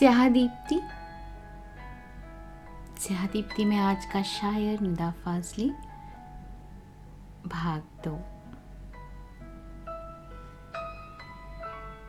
[0.00, 0.28] स्याह
[3.26, 5.70] दीप्ति में आज का शायर निदा फाजली।
[7.46, 8.14] भाग दो।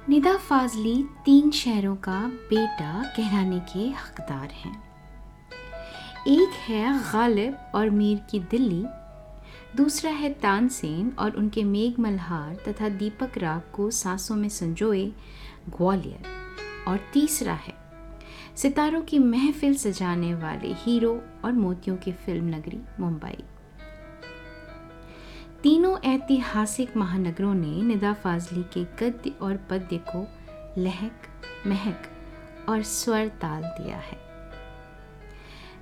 [0.09, 4.83] निदा फाजली तीन शहरों का बेटा कहलाने के हकदार हैं।
[6.27, 8.85] एक है गालिब और मीर की दिल्ली,
[9.77, 15.05] दूसरा है तानसेन और उनके मेघ मल्हार तथा दीपक राग को सांसों में संजोए
[15.69, 16.41] ग्वालियर।
[16.87, 17.73] और तीसरा है,
[18.55, 23.43] सितारों की महफिल सजाने वाले हीरो और मोतियों की फ़िल्म नगरी मुंबई।
[25.63, 30.27] तीनों ऐतिहासिक महानगरों ने निदा फाजली के गद्य और पद्य को
[30.77, 31.21] लहक,
[31.67, 32.01] महक
[32.69, 34.19] और स्वर ताल दिया है।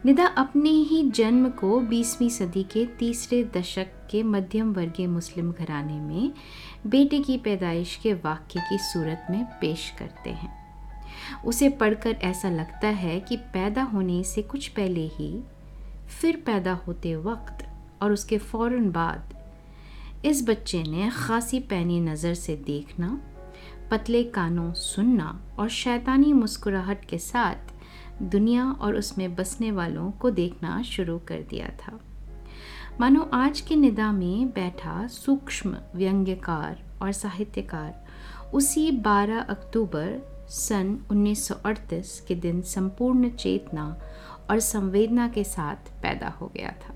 [0.05, 6.00] निदा अपने ही जन्म को 20वीं सदी के तीसरे दशक के मध्यम वर्गीय मुस्लिम घराने
[6.00, 6.34] में
[6.88, 10.59] बेटे की पैदाइश के वाक्य की सूरत में पेश करते हैं।
[11.46, 15.44] उसे पढ़कर ऐसा लगता है कि पैदा होने से कुछ पहले ही,
[16.22, 17.66] फिर पैदा होते वक्त
[18.02, 19.34] और उसके फ़ौरन बाद,
[20.26, 23.22] इस बच्चे ने खासी पैनी नज़र से देखना,
[23.92, 27.73] पतले कानों सुनना और शैतानी मुस्कुराहट के साथ
[28.22, 32.00] दुनिया और उसमें बसने वालों को देखना शुरू कर दिया था।
[33.00, 38.06] मानो आज के निदा में बैठा सूक्ष्म व्यंग्यकार और साहित्यकार
[38.53, 43.86] उसी 12 अक्टूबर सन 1938 के दिन संपूर्ण चेतना
[44.50, 46.95] और संवेदना के साथ पैदा हो गया था।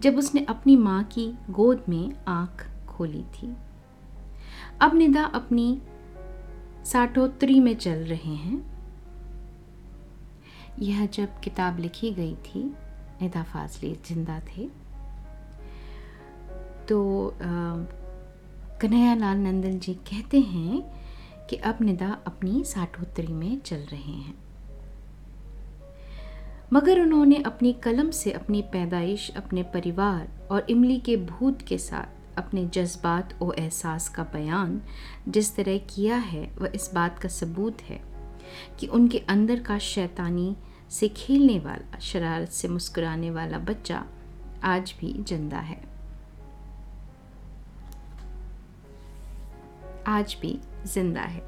[0.00, 3.54] जब उसने अपनी माँ की गोद में आँख खोली थी।
[4.80, 5.82] अब निदा अपनी
[6.84, 8.64] साठोत्तरी में चल रहे हैं।
[10.78, 12.64] यह जब किताब लिखी गई थी,
[13.22, 14.68] निदा फाजली ज़िंदा थे।
[16.88, 17.32] तो
[18.80, 20.95] कन्हैया लाल नंदन जी कहते हैं
[21.50, 24.34] कि अब निदा अपनी साठोत्तरी में चल रहे हैं।
[26.72, 32.38] मगर उन्होंने अपनी कलम से अपनी पैदाइश, अपने परिवार और इमली के भूत के साथ
[32.38, 34.80] अपने जज्बात और एहसास का बयान
[35.28, 38.00] जिस तरह किया है, वह इस बात का सबूत है
[38.80, 40.56] कि उनके अंदर का शैतानी
[40.90, 44.04] से खेलने वाला, शरारत से मुस्कुराने वाला बच्चा
[44.64, 45.95] आज भी ज़िंदा है।
[50.06, 51.42] आज भी ज़िंदा है।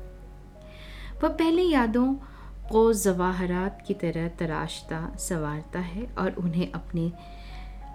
[1.23, 2.13] वह पहले यादों
[2.71, 7.11] को जवाहरात की तरह तराशता, संवारता है और उन्हें अपने,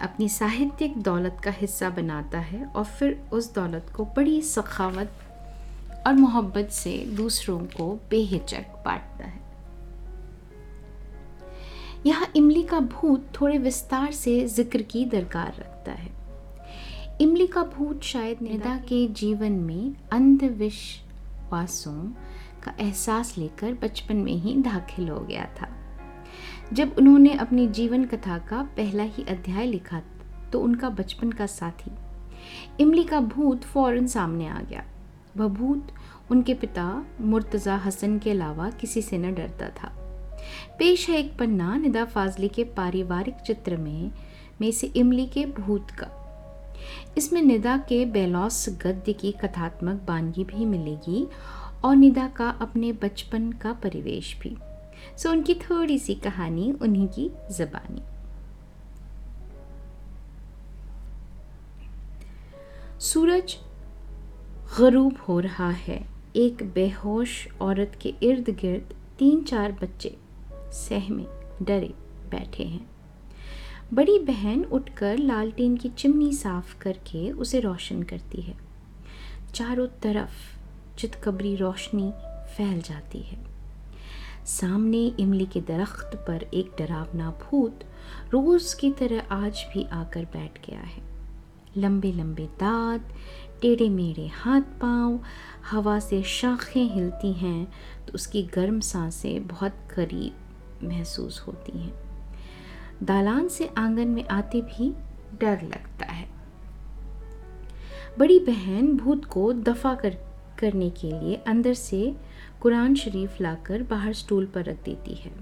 [0.02, 5.12] अपनी साहित्यिक दौलत का हिस्सा बनाता है और फिर उस दौलत को बड़ी सखावत
[6.06, 9.42] और मोहब्बत से दूसरों को बेहिचक बांटता है।
[12.06, 16.10] यहाँ इमली का भूत थोड़े विस्तार से ज़िक्र की दरकार रखता है।
[17.20, 21.92] इमली का भूत शायद निदा के जीवन में अंधविश्वासों
[22.62, 25.68] का एहसास लेकर बचपन में ही दाखिल हो गया था।
[26.72, 30.00] जब उन्होंने अपनी जीवन कथा का पहला ही अध्याय लिखा
[30.52, 31.90] तो उनका बचपन का साथी
[32.80, 34.84] इमली का भूत फ़ौरन सामने आ गया।
[35.36, 35.92] वह भूत
[36.30, 39.92] उनके पिता मुर्तज़ा हसन के अलावा किसी से न डरता था।
[40.78, 44.10] पेश है एक पन्ना निदा फाजली के पारिवारिक चित्र में
[44.60, 46.20] में से इमली के भूत का।
[47.18, 51.28] इसमें निदा के बेलौस गद्य की कथात्मक बानगी भी मिलेगी
[51.84, 54.56] और निदा का अपने बचपन का परिवेश भी।
[55.18, 58.02] सो उनकी थोड़ी सी कहानी, उन्हीं की जबानी।
[63.00, 63.56] सूरज
[64.78, 70.16] गरूब हो रहा है। एक बेहोश औरत के इर्द गिर्द तीन चार बच्चे
[70.52, 71.26] सहमे
[71.64, 71.94] डरे
[72.30, 72.93] बैठे हैं।
[73.92, 78.56] बड़ी बहन उठकर लालटेन की चिमनी साफ़ करके उसे रोशन करती है।
[79.54, 80.54] चारों तरफ़
[80.98, 82.12] चितकबरी रोशनी
[82.56, 83.38] फैल जाती है।
[84.46, 87.84] सामने इमली के दरख्त पर एक डरावना भूत
[88.30, 91.02] रोज़ की तरह आज भी आकर बैठ गया है।
[91.76, 93.08] लंबे लंबे दांत
[93.62, 95.20] टेढ़े मेढ़े हाथ पाँव,
[95.70, 97.72] हवा से शाखें हिलती हैं
[98.06, 102.03] तो उसकी गर्म साँसें बहुत करीब महसूस होती हैं।
[103.02, 104.92] दालान से आँगन में आते भी
[105.40, 106.26] डर लगता है।
[108.18, 110.16] बड़ी बहन भूत को दफ़ा कर,
[110.58, 112.14] करने के लिए अंदर से
[112.60, 115.32] कुरान शरीफ लाकर बाहर स्टूल पर रख देती है।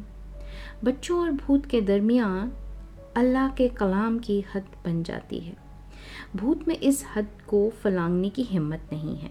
[0.85, 2.53] बच्चों और भूत के दरमियान
[3.17, 5.57] अल्लाह के कलाम की हद बन जाती है।
[6.37, 9.31] भूत में इस हद को फलांगने की हिम्मत नहीं है,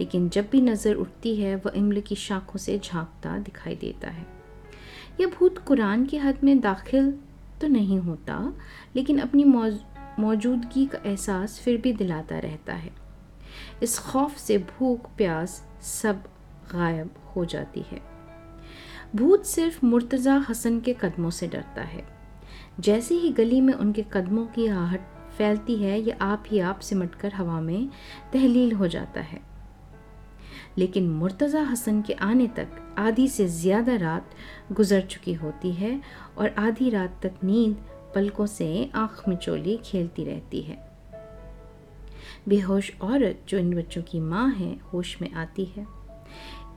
[0.00, 4.26] लेकिन जब भी नज़र उठती है, वह इमल की शाखों से झांकता दिखाई देता है।
[5.20, 7.14] यह भूत कुरान की हद में दाखिल
[7.60, 8.52] तो नहीं होता,
[8.96, 9.44] लेकिन अपनी
[10.18, 12.90] मौजूदगी का एहसास फिर भी दिलाता रहता है।
[13.82, 16.22] इस खौफ से भूख, प्यास सब
[16.72, 18.00] गायब हो जाती है।
[19.16, 22.04] भूत सिर्फ़ मुर्तज़ा हसन के कदमों से डरता है।
[22.80, 25.00] जैसे ही गली में उनके कदमों की आहट
[25.38, 27.88] फैलती है यह आप ही आप सिमटकर हवा में
[28.32, 29.55] तहलील हो जाता है।
[30.78, 34.30] लेकिन मुर्तज़ा हसन के आने तक आधी से ज़्यादा रात
[34.72, 36.00] गुजर चुकी होती है
[36.38, 37.76] और आधी रात तक नींद
[38.14, 40.78] पलकों से आँख मिचोली खेलती रहती है।
[42.48, 45.86] बेहोश औरत जो इन बच्चों की माँ है, होश में आती है।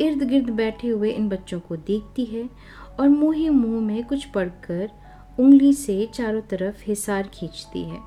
[0.01, 2.49] इर्द गिर्द बैठे हुए इन बच्चों को देखती है
[2.99, 4.89] और मुँह ही मुँह में कुछ पढ़कर
[5.37, 7.99] उंगली से चारों तरफ़ हिसार खींचती है।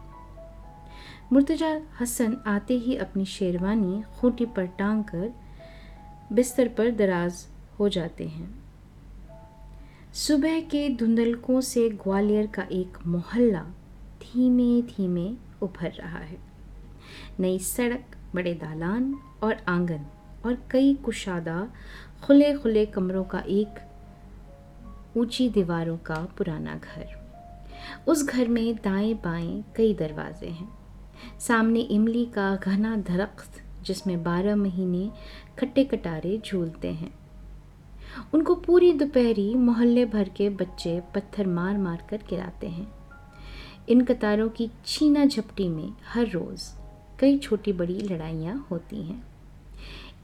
[1.33, 5.33] मुर्तजा हसन आते ही अपनी शेरवानी खूंटी पर टांग कर
[6.33, 7.47] बिस्तर पर दराज
[7.79, 8.63] हो जाते हैं।
[10.15, 13.63] सुबह के धुंधलकों से ग्वालियर का एक मोहल्ला
[14.23, 16.39] धीमे धीमे उभर रहा है।
[17.41, 20.07] नई सड़क, बड़े दालान और आँगन
[20.47, 21.73] और कई कुशादा
[22.25, 23.69] खुले खुले कमरों का एक
[25.17, 27.23] ऊँची दीवारों का पुराना घर।
[28.07, 30.79] उस घर में दाएँ बाएँ कई दरवाजे हैं।
[31.41, 35.11] सामने इमली का घना दरख्त जिसमें बारह महीने
[35.59, 37.15] खट्टे कटारे झूलते हैं।
[38.35, 42.93] उनको पूरी दोपहरी मोहल्ले भर के बच्चे पत्थर मार मार कर गिराते हैं।
[43.89, 46.79] इन कतारों की छीना झपटी में हर रोज़
[47.19, 49.25] कई छोटी बड़ी लड़ाइयाँ होती हैं।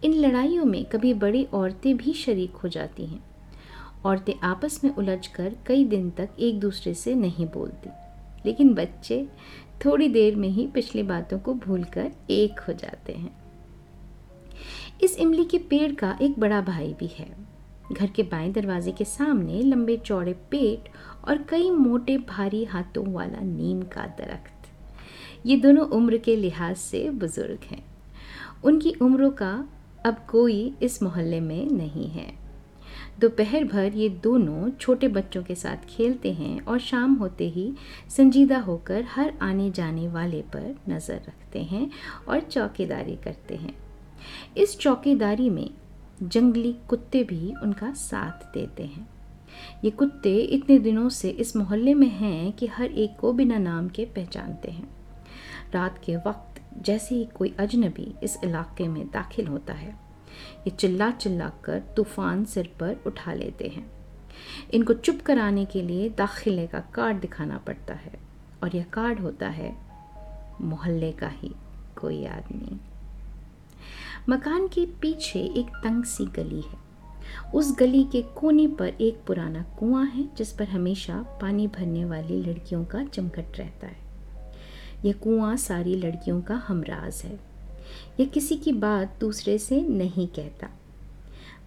[0.05, 3.25] इन लड़ाइयों में कभी बड़ी औरतें भी शरीक हो जाती हैं।
[4.05, 7.91] औरतें आपस में उलझकर कई दिन तक एक दूसरे से नहीं बोलती।
[8.47, 9.29] लेकिन बच्चे
[9.85, 13.48] थोड़ी देर में ही पिछली बातों को भूलकर एक हो जाते हैं।
[15.05, 17.27] इस इमली के पेड़ का एक बड़ा भाई भी है।
[17.93, 20.89] घर के बाएँ दरवाजे के सामने लंबे चौड़े पेट
[21.29, 24.67] और कई मोटे भारी हाथों वाला नीम का दरख्त।
[25.47, 27.83] ये दोनों उम्र के लिहाज से बुज़ुर्ग हैं।
[28.65, 29.53] उनकी उम्रों का
[30.07, 32.33] अब कोई इस मोहल्ले में नहीं है।
[33.21, 37.73] दोपहर भर ये दोनों छोटे बच्चों के साथ खेलते हैं और शाम होते ही
[38.17, 41.91] संजीदा होकर हर आने जाने वाले पर नज़र रखते हैं
[42.29, 43.75] और चौकीदारी करते हैं।
[44.57, 45.71] इस चौकीदारी में
[46.23, 49.09] जंगली कुत्ते भी उनका साथ देते हैं।
[49.85, 53.89] ये कुत्ते इतने दिनों से इस मोहल्ले में हैं कि हर एक को बिना नाम
[53.89, 54.89] के पहचानते हैं।
[55.75, 59.91] रात के वक्त जैसे ही कोई अजनबी इस इलाके में दाखिल होता है,
[60.67, 63.91] ये चिल्ला चिल्ला कर तूफ़ान सिर पर उठा लेते हैं।
[64.75, 68.13] इनको चुप कराने के लिए दाखिले का कार्ड दिखाना पड़ता है
[68.63, 69.75] और यह कार्ड होता है,
[70.61, 71.55] मोहल्ले का ही
[71.97, 72.79] कोई आदमी।
[74.31, 76.79] मकान के पीछे एक तंग सी गली है।
[77.55, 82.43] उस गली के कोने पर एक पुराना कुआँ है, जिस पर हमेशा पानी भरने वाली
[82.43, 83.97] लड़कियों का चमकट रहता है।
[85.05, 87.41] यह कुआँ सारी लड़कियों का हमराज है।
[88.21, 90.69] यह किसी की बात दूसरे से नहीं कहता।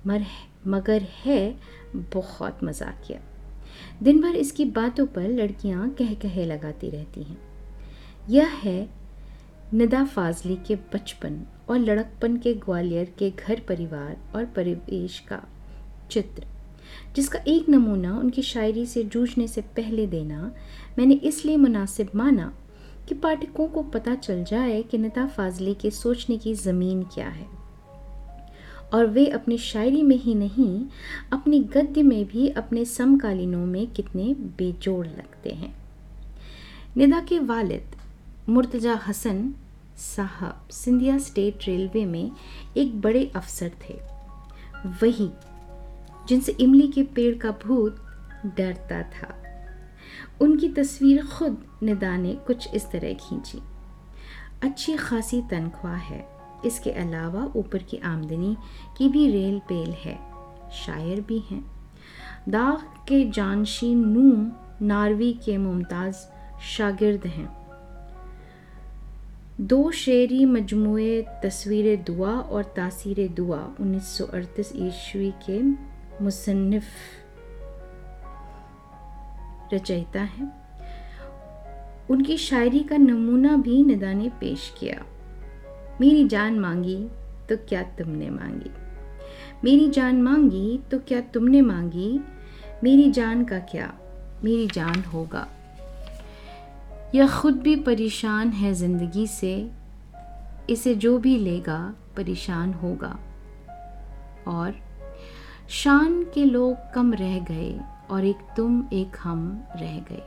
[0.07, 0.25] मर
[0.67, 1.59] मगर है
[1.95, 3.19] बहुत मजाकिया
[4.03, 7.37] दिन भर इसकी बातों पर लड़कियाँ कह कहे लगाती रहती हैं।
[8.29, 9.00] यह है
[9.73, 15.43] निदा फाजली के बचपन और लड़कपन के ग्वालियर के घर परिवार और परिवेश का
[16.11, 16.45] चित्र,
[17.15, 20.51] जिसका एक नमूना उनकी शायरी से जूझने से पहले देना,
[20.97, 22.53] मैंने इसलिए मुनासिब माना
[23.09, 27.47] कि पाठकों को पता चल जाए कि निदा फाजली के सोचने की ज़मीन क्या है।
[28.93, 30.85] और वे अपनी शायरी में ही नहीं,
[31.33, 35.75] अपनी गद्य में भी अपने समकालीनों में कितने बेजोड़ लगते हैं।
[36.97, 37.95] निदा के वालिद
[38.49, 39.53] मुर्तजा हसन
[40.01, 42.31] साहब सिंधिया स्टेट रेलवे में
[42.77, 43.93] एक बड़े अफसर थे।
[44.85, 45.29] वही
[46.27, 47.95] जिनसे इमली के पेड़ का भूत
[48.45, 49.43] डरता था,
[50.41, 53.61] उनकी तस्वीर खुद निदा ने कुछ इस तरह खींची।
[54.63, 56.27] अच्छी खासी तनख्वाह है।
[56.65, 58.57] इसके अलावा ऊपर की आमदनी
[58.97, 60.19] की भी रेल पेल है।
[60.71, 61.71] शायर भी हैं।
[62.49, 62.77] दाग
[63.07, 64.51] के जानशी नूम
[64.87, 66.15] नारवी के मुमताज़
[66.61, 67.60] शागिर्द हैं।
[69.61, 70.97] दो शेरी मजमू
[71.43, 75.61] तस्वीर दुआ और तासीर दुआ 1938 ईस्वी के
[76.23, 76.85] मुसन्फ़
[79.73, 80.61] रचयिता हैं।
[82.09, 85.05] उनकी शायरी का नमूना भी निदा ने पेश किया।
[86.01, 87.07] मेरी जान मांगी
[87.49, 88.71] तो क्या तुमने मांगी?
[89.63, 92.19] मेरी जान मांगी तो क्या तुमने मांगी?
[92.83, 93.93] मेरी जान का क्या?
[94.43, 95.47] मेरी जान होगा।
[97.15, 99.71] यह खुद भी परेशान है ज़िंदगी से,
[100.69, 103.19] इसे जो भी लेगा, परेशान होगा।
[104.47, 104.75] और,
[105.69, 107.79] शान के लोग कम रह गए
[108.11, 110.23] और एक तुम, एक हम रह गए।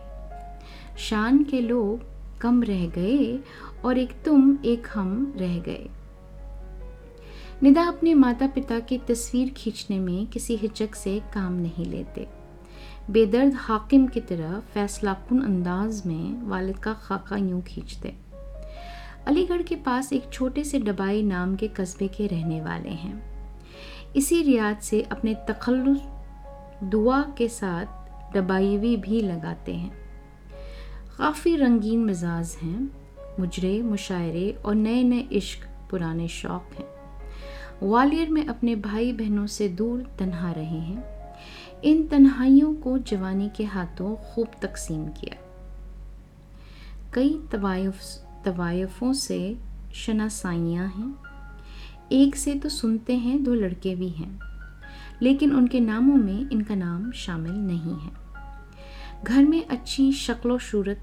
[0.99, 2.01] शान के लोग
[2.41, 3.39] कम रह गए
[3.85, 5.89] और एक तुम, एक हम रह गए।
[7.63, 12.29] निदा अपने माता पिता की तस्वीर खींचने में किसी हिचक से काम नहीं लेते।
[13.11, 18.15] बेदर्द हाकिम की तरह फैसला कन अंदाज में वालिद का खाका यूँ खींचते।
[19.27, 23.23] अलीगढ़ के पास एक छोटे से डबाई नाम के कस्बे के रहने वाले हैं।
[24.17, 25.99] इसी रियाज से अपने तखल्लुस
[26.85, 27.87] दुआ के साथ
[28.35, 29.93] डबाईवी भी लगाते हैं।
[31.19, 32.91] काफ़ी रंगीन मिजाज हैं,
[33.41, 36.87] मुजरे, मुशायरे और नए नए इश्क, पुराने शौक हैं।
[37.89, 41.14] ग्वालियर में अपने भाई बहनों से दूर तन्हा रहे हैं।
[41.85, 45.37] इन तन्हाइयों को जवानी के हाथों खूब तकसीम किया।
[47.15, 47.97] कई तवायफ,
[48.45, 49.59] तवायफों से
[49.95, 51.15] शनासाइयाँ हैं।
[52.13, 54.41] एक से तो सुनते हैं, दो लड़के भी हैं।
[55.23, 58.13] लेकिन उनके नामों में इनका नाम शामिल नहीं है।
[59.25, 61.01] घर में अच्छी शक्ल सूरत,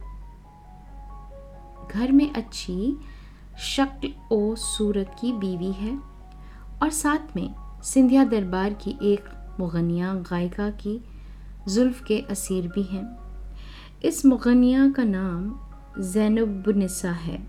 [1.93, 2.97] घर में अच्छी
[3.59, 5.99] शक्ल और सूरत की बीवी है।
[6.83, 11.03] और साथ में सिंधिया दरबार की एक मुगनिया गायिका की
[11.67, 13.17] जुल्फ के असीर भी हैं।
[14.03, 15.59] इस मुगनिया का नाम
[15.99, 17.47] जैनबनिसा है।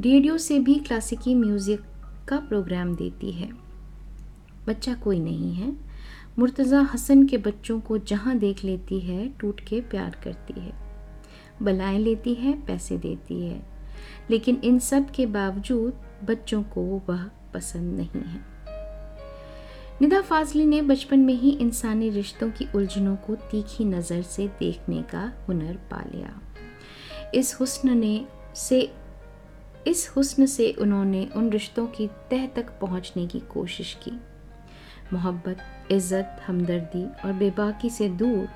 [0.00, 1.80] रेडियो से भी क्लासिकी म्यूज़िक
[2.28, 3.48] का प्रोग्राम देती है।
[4.66, 5.76] बच्चा कोई नहीं है।
[6.38, 10.72] मुर्तज़ा हसन के बच्चों को जहाँ देख लेती है, टूट के प्यार करती है।
[11.62, 13.66] बलाएँ लेती है, पैसे देती है।
[14.30, 15.92] लेकिन इन सब के बावजूद
[16.24, 18.53] बच्चों को वह पसंद नहीं है।
[20.02, 25.02] निदा फाजली ने बचपन में ही इंसानी रिश्तों की उलझनों को तीखी नज़र से देखने
[25.02, 26.40] का हुनर पा लिया।
[27.34, 28.92] इस हुस्न ने से,
[29.86, 34.12] इस हुस्न से उन्होंने उन रिश्तों की तह तक पहुँचने की कोशिश की।
[35.12, 35.58] मोहब्बत,
[35.90, 38.48] इज़्ज़त, हमदर्दी और बेबाकी से दूर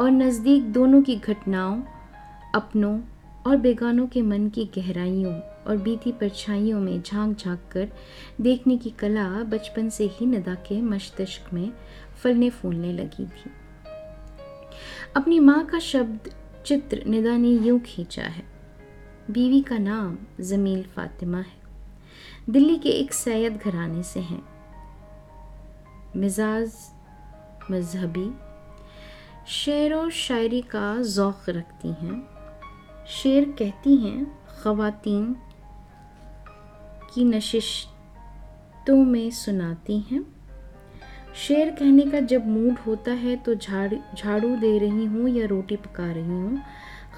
[0.00, 1.82] और नज़दीक दोनों की घटनाओं,
[2.54, 3.00] अपनों
[3.46, 5.34] और बेगानों के मन की गहराइयों
[5.68, 7.88] और बीती परछाइयों में झाँक झाँक कर
[8.40, 11.72] देखने की कला बचपन से ही नदा के मस्तिष्क में
[12.22, 13.50] फलने फूलने लगी थी।
[15.16, 16.30] अपनी माँ का शब्द
[16.66, 18.44] चित्र निदा ने यूँ खींचा है।
[19.30, 21.58] बीवी का नाम जमील फातिमा है।
[22.50, 24.42] दिल्ली के एक सैयद घराने से हैं।
[26.16, 26.72] मिजाज
[27.70, 28.30] मजहबी
[29.46, 32.28] शेर व शायरी का ज़ौक़ रखती हैं।
[33.08, 35.36] शेर कहती हैं, ख़वातीन
[37.18, 40.20] की नशिशतों में सुनाती हैं।
[41.36, 45.76] शेर कहने का जब मूड होता है तो झाड़, झाड़ू दे रही हूँ या रोटी
[45.76, 46.60] पका रही हूँ।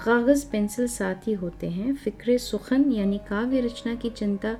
[0.05, 4.55] कागज़, पेंसिल साथ ही होते हैं। फ़िक्र सुखन यानी काव्य रचना की चिंता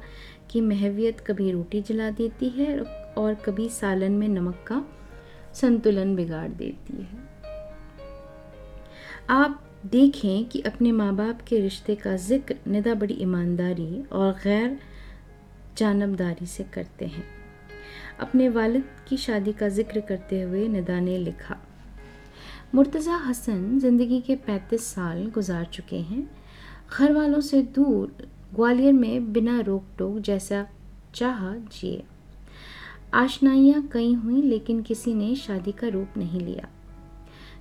[0.51, 2.79] की महवियत कभी रोटी जला देती है
[3.17, 4.81] और कभी सालन में नमक का
[5.53, 7.29] संतुलन बिगाड़ देती है।
[9.29, 14.79] आप देखें कि अपने माँ बाप के रिश्ते का ज़िक्र, निदा बड़ी ईमानदारी और गैर
[15.81, 17.23] जानबदारी से करते हैं।
[18.19, 21.57] अपने वालिद की शादी का ज़िक्र करते हुए निदा ने लिखा,
[22.75, 26.29] मुर्तज़ा हसन ज़िंदगी के 35 साल गुजार चुके हैं।
[26.91, 28.13] घर वालों से दूर,
[28.55, 30.65] ग्वालियर में बिना रोक टोक जैसा
[31.15, 32.03] चाह जिए।
[33.13, 36.69] आशनाइयाँ कई हुई, लेकिन किसी ने शादी का रूप नहीं लिया।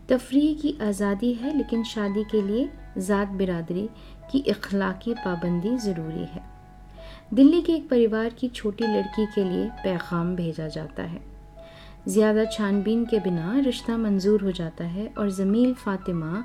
[0.09, 3.89] तफरी की आज़ादी है, लेकिन शादी के लिए ज़ात बिरादरी
[4.33, 6.50] की इखलाकी पाबंदी ज़रूरी है।
[7.33, 11.21] दिल्ली के एक परिवार की छोटी लड़की के लिए पैगाम भेजा जाता है।
[12.09, 16.43] ज़्यादा छानबीन के बिना रिश्ता मंजूर हो जाता है और ज़मील फ़ातिमा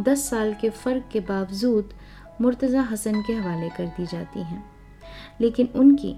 [0.00, 1.92] दस साल के फ़र्क के बावजूद
[2.40, 4.64] मुर्तज़ा हसन के हवाले कर दी जाती हैं।
[5.40, 6.14] लेकिन उनकी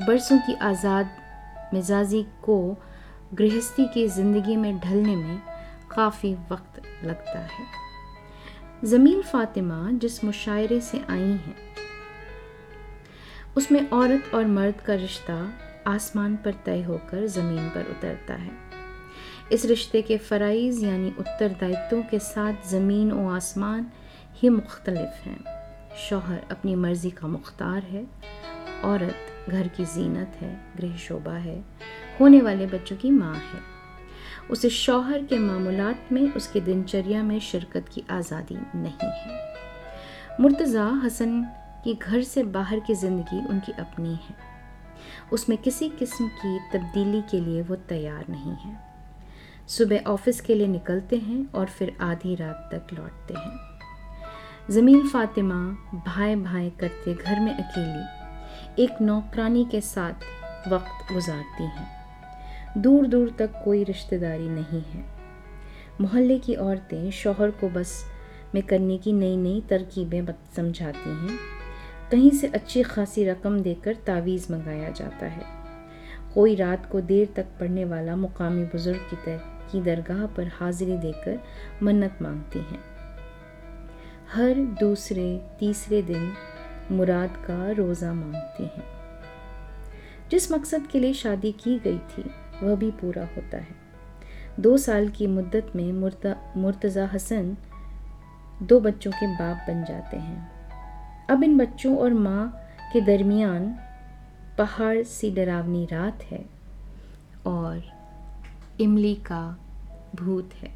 [0.00, 1.10] बरसों की आज़ाद
[1.74, 2.58] मिजाजी को
[3.34, 5.38] गृहस्थी की ज़िंदगी में ढलने में
[5.90, 7.66] काफ़ी वक्त लगता है।
[8.84, 11.56] ज़मील फ़ातिमा जिस मुशायरे से आई हैं
[13.56, 15.52] उसमें औरत और मर्द का रिश्ता
[15.86, 18.52] आसमान पर तय होकर ज़मीन पर उतरता है।
[19.52, 23.86] इस रिश्ते के फ़राइज़ यानी उत्तरदायित्वों के साथ ज़मीन और आसमान
[24.34, 25.44] ही मुख्तलफ हैं।
[26.08, 28.06] शौहर अपनी मर्ज़ी का मुख्तार है,
[28.84, 31.64] औरत घर की जीनत है, गृह शोभा है,
[32.20, 33.60] होने वाले बच्चों की माँ है।
[34.50, 39.42] उसे शौहर के मामूलात में, उसके दिनचर्या में शिरकत की आज़ादी नहीं है।
[40.40, 41.46] मुर्तज़ा हसन
[41.84, 44.36] की घर से बाहर की ज़िंदगी उनकी अपनी है।
[45.32, 48.76] उसमें किसी किस्म की तब्दीली के लिए वो तैयार नहीं है।
[49.68, 53.74] सुबह ऑफ़िस के लिए निकलते हैं और फिर आधी रात तक लौटते हैं।
[54.70, 55.56] ज़मीन फ़ातिमा
[56.06, 63.34] भाई भाई करते घर में अकेली, एक नौकरानी के साथ वक्त गुजारती हैं। दूर दूर
[63.38, 65.04] तक कोई रिश्तेदारी नहीं है।
[66.00, 68.04] मोहल्ले की औरतें शोहर को बस
[68.54, 70.26] में करने की नई नई तरकीबें
[70.56, 71.53] समझाती हैं।
[72.14, 75.44] कहीं से अच्छी खासी रकम देकर तावीज़ मंगाया जाता है।
[76.34, 79.40] कोई रात को देर तक पढ़ने वाला मुकामी बुज़ुर्ग की तर,
[79.72, 81.40] की दरगाह पर हाजिरी देकर
[81.82, 82.78] मन्नत मांगती हैं।
[84.34, 85.26] हर दूसरे
[85.58, 86.32] तीसरे दिन
[86.92, 88.84] मुराद का रोज़ा मांगती हैं।
[90.30, 92.30] जिस मकसद के लिए शादी की गई थी
[92.62, 93.76] वह भी पूरा होता है।
[94.60, 95.92] दो साल की मुद्दत में
[96.56, 97.56] मुर्तज़ा हसन
[98.62, 100.53] दो बच्चों के बाप बन जाते हैं।
[101.30, 102.60] अब इन बच्चों और माँ
[102.92, 103.78] के दरमियान
[104.58, 106.44] पहाड़ सी डरावनी रात है
[107.46, 107.82] और
[108.80, 109.58] इमली का
[110.14, 110.74] भूत है।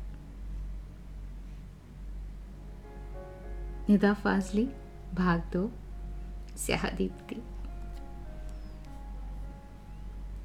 [3.91, 4.69] निदा फाजली,
[5.15, 5.71] भाग दो,
[6.57, 7.43] स्याह दीप्ति।